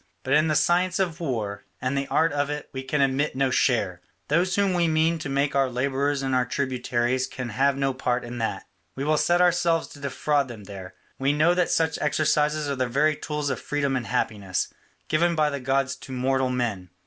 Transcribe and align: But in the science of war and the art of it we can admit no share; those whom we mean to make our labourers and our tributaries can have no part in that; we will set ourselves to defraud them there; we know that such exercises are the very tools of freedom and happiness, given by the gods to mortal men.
But 0.23 0.33
in 0.33 0.47
the 0.47 0.55
science 0.55 0.97
of 0.97 1.19
war 1.19 1.63
and 1.79 1.95
the 1.95 2.07
art 2.07 2.33
of 2.33 2.49
it 2.49 2.69
we 2.73 2.81
can 2.81 3.01
admit 3.01 3.35
no 3.35 3.51
share; 3.51 4.01
those 4.29 4.55
whom 4.55 4.73
we 4.73 4.87
mean 4.87 5.19
to 5.19 5.29
make 5.29 5.53
our 5.55 5.69
labourers 5.69 6.23
and 6.23 6.33
our 6.33 6.43
tributaries 6.43 7.27
can 7.27 7.49
have 7.49 7.77
no 7.77 7.93
part 7.93 8.23
in 8.25 8.39
that; 8.39 8.65
we 8.95 9.03
will 9.03 9.15
set 9.15 9.41
ourselves 9.41 9.87
to 9.89 9.99
defraud 9.99 10.47
them 10.47 10.63
there; 10.63 10.95
we 11.19 11.33
know 11.33 11.53
that 11.53 11.69
such 11.69 11.99
exercises 12.01 12.67
are 12.67 12.75
the 12.75 12.87
very 12.87 13.15
tools 13.15 13.51
of 13.51 13.59
freedom 13.61 13.95
and 13.95 14.07
happiness, 14.07 14.73
given 15.07 15.35
by 15.35 15.51
the 15.51 15.59
gods 15.59 15.95
to 15.97 16.11
mortal 16.11 16.49
men. 16.49 16.89